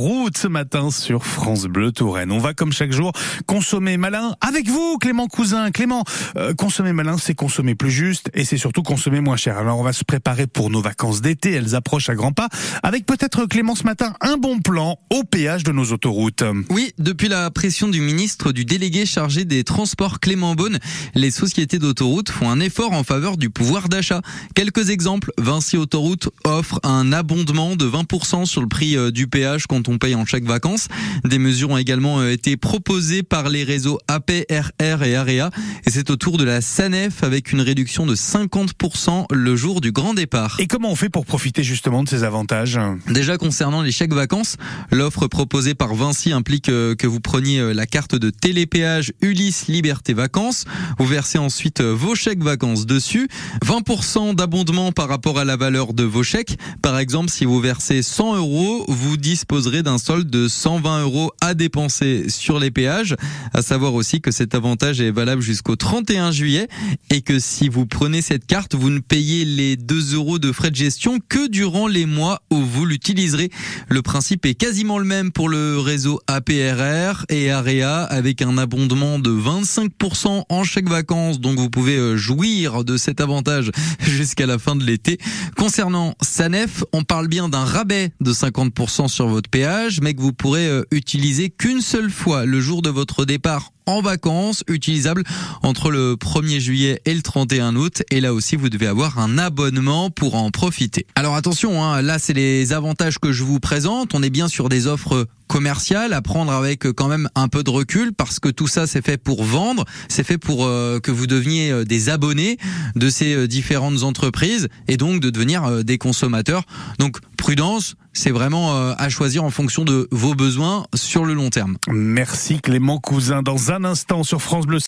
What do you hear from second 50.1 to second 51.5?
Vacances. Vous versez